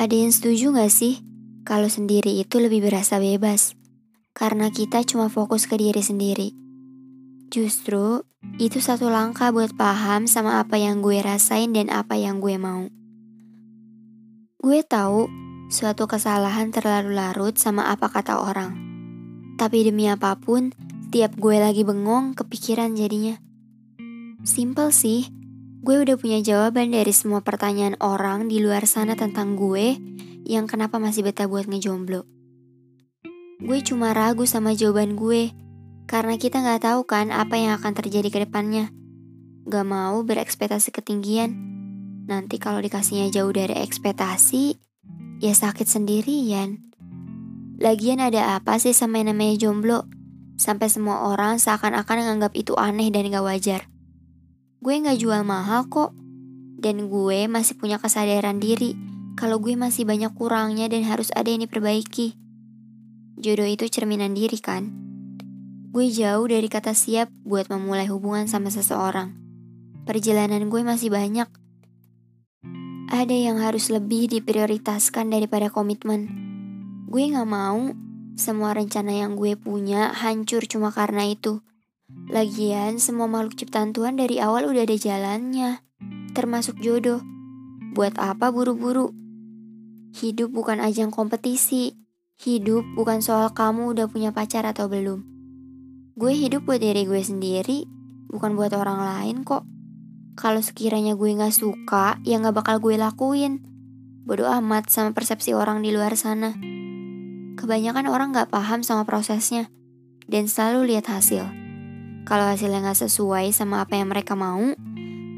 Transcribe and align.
Ada 0.00 0.16
yang 0.16 0.32
setuju 0.32 0.72
gak 0.72 0.88
sih 0.88 1.20
kalau 1.60 1.84
sendiri 1.92 2.40
itu 2.40 2.56
lebih 2.56 2.88
berasa 2.88 3.20
bebas? 3.20 3.76
Karena 4.32 4.72
kita 4.72 5.04
cuma 5.04 5.28
fokus 5.28 5.68
ke 5.68 5.76
diri 5.76 6.00
sendiri. 6.00 6.56
Justru 7.52 8.24
itu 8.56 8.80
satu 8.80 9.12
langkah 9.12 9.52
buat 9.52 9.76
paham 9.76 10.24
sama 10.24 10.56
apa 10.56 10.80
yang 10.80 11.04
gue 11.04 11.20
rasain 11.20 11.76
dan 11.76 11.92
apa 11.92 12.16
yang 12.16 12.40
gue 12.40 12.56
mau. 12.56 12.88
Gue 14.56 14.80
tahu 14.80 15.28
suatu 15.68 16.08
kesalahan 16.08 16.72
terlalu 16.72 17.12
larut 17.20 17.60
sama 17.60 17.92
apa 17.92 18.08
kata 18.08 18.40
orang. 18.40 18.72
Tapi 19.60 19.84
demi 19.84 20.08
apa 20.08 20.32
pun, 20.40 20.72
setiap 21.12 21.36
gue 21.36 21.60
lagi 21.60 21.84
bengong, 21.84 22.32
kepikiran 22.32 22.96
jadinya. 22.96 23.36
Simple 24.48 24.96
sih, 24.96 25.28
Gue 25.80 25.96
udah 26.04 26.20
punya 26.20 26.44
jawaban 26.44 26.92
dari 26.92 27.08
semua 27.08 27.40
pertanyaan 27.40 27.96
orang 28.04 28.52
di 28.52 28.60
luar 28.60 28.84
sana 28.84 29.16
tentang 29.16 29.56
gue 29.56 29.96
yang 30.44 30.68
kenapa 30.68 31.00
masih 31.00 31.24
betah 31.24 31.48
buat 31.48 31.64
ngejomblo. 31.64 32.28
Gue 33.64 33.80
cuma 33.80 34.12
ragu 34.12 34.44
sama 34.44 34.76
jawaban 34.76 35.16
gue, 35.16 35.56
karena 36.04 36.36
kita 36.36 36.60
gak 36.60 36.84
tahu 36.84 37.08
kan 37.08 37.32
apa 37.32 37.56
yang 37.56 37.72
akan 37.80 37.96
terjadi 37.96 38.28
ke 38.28 38.38
depannya. 38.44 38.92
Gak 39.64 39.86
mau 39.88 40.20
berekspektasi 40.20 40.92
ketinggian. 40.92 41.56
Nanti 42.28 42.60
kalau 42.60 42.84
dikasihnya 42.84 43.32
jauh 43.32 43.52
dari 43.52 43.80
ekspektasi, 43.80 44.76
ya 45.40 45.56
sakit 45.56 45.88
sendirian. 45.88 46.92
Lagian 47.80 48.20
ada 48.20 48.60
apa 48.60 48.76
sih 48.76 48.92
sama 48.92 49.24
yang 49.24 49.32
namanya 49.32 49.56
jomblo? 49.56 50.04
Sampai 50.60 50.92
semua 50.92 51.24
orang 51.32 51.56
seakan-akan 51.56 52.28
nganggap 52.28 52.52
itu 52.52 52.76
aneh 52.76 53.08
dan 53.08 53.32
gak 53.32 53.48
wajar. 53.48 53.88
Gue 54.80 54.96
gak 54.96 55.20
jual 55.20 55.44
mahal 55.44 55.92
kok. 55.92 56.16
Dan 56.80 57.12
gue 57.12 57.44
masih 57.44 57.76
punya 57.76 58.00
kesadaran 58.00 58.56
diri 58.56 58.96
kalau 59.36 59.60
gue 59.60 59.76
masih 59.76 60.08
banyak 60.08 60.32
kurangnya 60.32 60.88
dan 60.88 61.04
harus 61.04 61.28
ada 61.36 61.52
yang 61.52 61.68
diperbaiki. 61.68 62.32
Jodoh 63.36 63.68
itu 63.68 63.84
cerminan 63.92 64.32
diri 64.32 64.56
kan? 64.56 64.88
Gue 65.92 66.08
jauh 66.08 66.48
dari 66.48 66.68
kata 66.72 66.96
siap 66.96 67.28
buat 67.44 67.68
memulai 67.68 68.08
hubungan 68.08 68.48
sama 68.48 68.72
seseorang. 68.72 69.36
Perjalanan 70.08 70.72
gue 70.72 70.80
masih 70.80 71.12
banyak. 71.12 71.48
Ada 73.12 73.36
yang 73.36 73.60
harus 73.60 73.92
lebih 73.92 74.32
diprioritaskan 74.32 75.28
daripada 75.28 75.68
komitmen. 75.68 76.32
Gue 77.04 77.28
gak 77.28 77.44
mau 77.44 77.92
semua 78.40 78.72
rencana 78.72 79.12
yang 79.12 79.36
gue 79.36 79.60
punya 79.60 80.16
hancur 80.16 80.64
cuma 80.64 80.88
karena 80.88 81.28
itu. 81.28 81.60
Lagian 82.30 83.02
semua 83.02 83.26
makhluk 83.26 83.58
ciptaan 83.58 83.90
Tuhan 83.90 84.14
dari 84.14 84.38
awal 84.38 84.70
udah 84.70 84.86
ada 84.86 84.94
jalannya, 84.94 85.82
termasuk 86.30 86.78
jodoh. 86.78 87.18
Buat 87.90 88.22
apa 88.22 88.54
buru-buru? 88.54 89.10
Hidup 90.14 90.54
bukan 90.54 90.78
ajang 90.78 91.10
kompetisi. 91.10 91.98
Hidup 92.38 92.86
bukan 92.94 93.18
soal 93.18 93.50
kamu 93.50 93.98
udah 93.98 94.06
punya 94.06 94.30
pacar 94.30 94.62
atau 94.62 94.86
belum. 94.86 95.26
Gue 96.14 96.38
hidup 96.38 96.70
buat 96.70 96.78
diri 96.78 97.02
gue 97.02 97.18
sendiri, 97.18 97.90
bukan 98.30 98.54
buat 98.54 98.78
orang 98.78 99.02
lain 99.02 99.42
kok. 99.42 99.66
Kalau 100.38 100.62
sekiranya 100.62 101.18
gue 101.18 101.34
gak 101.34 101.50
suka, 101.50 102.22
ya 102.22 102.38
gak 102.38 102.54
bakal 102.54 102.78
gue 102.78 102.94
lakuin. 102.94 103.58
Bodoh 104.22 104.46
amat 104.62 104.86
sama 104.86 105.10
persepsi 105.10 105.50
orang 105.50 105.82
di 105.82 105.90
luar 105.90 106.14
sana. 106.14 106.54
Kebanyakan 107.58 108.06
orang 108.06 108.30
gak 108.30 108.54
paham 108.54 108.86
sama 108.86 109.02
prosesnya, 109.02 109.66
dan 110.30 110.46
selalu 110.46 110.94
lihat 110.94 111.10
hasil. 111.10 111.59
Kalau 112.28 112.46
hasilnya 112.46 112.84
nggak 112.84 113.00
sesuai 113.06 113.52
sama 113.54 113.84
apa 113.84 113.96
yang 113.96 114.12
mereka 114.12 114.36
mau, 114.36 114.60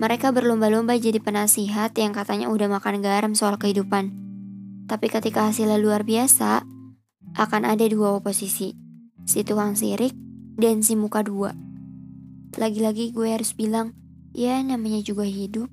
mereka 0.00 0.32
berlomba-lomba 0.32 0.96
jadi 0.96 1.20
penasihat 1.20 1.92
yang 1.92 2.16
katanya 2.16 2.48
udah 2.48 2.72
makan 2.72 3.04
garam 3.04 3.36
soal 3.36 3.60
kehidupan. 3.60 4.16
Tapi 4.88 5.06
ketika 5.12 5.52
hasilnya 5.52 5.76
luar 5.76 6.08
biasa, 6.08 6.64
akan 7.36 7.62
ada 7.68 7.84
dua 7.86 8.18
oposisi, 8.18 8.74
si 9.28 9.38
tukang 9.44 9.76
sirik 9.76 10.16
dan 10.56 10.80
si 10.82 10.96
muka 10.96 11.20
dua. 11.22 11.54
Lagi-lagi 12.58 13.14
gue 13.14 13.28
harus 13.30 13.54
bilang, 13.54 13.94
ya 14.34 14.58
namanya 14.64 15.04
juga 15.04 15.22
hidup. 15.22 15.70